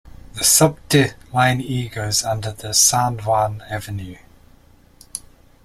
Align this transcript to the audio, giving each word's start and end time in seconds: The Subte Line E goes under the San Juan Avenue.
The 0.33 0.39
Subte 0.43 1.13
Line 1.31 1.61
E 1.61 1.87
goes 1.87 2.23
under 2.23 2.51
the 2.51 2.73
San 2.73 3.19
Juan 3.19 3.61
Avenue. 3.69 4.15